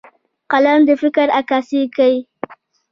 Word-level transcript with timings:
قلم 0.51 0.79
د 0.87 0.89
فکر 1.01 1.27
عکاسي 1.39 1.81
کوي 1.95 2.19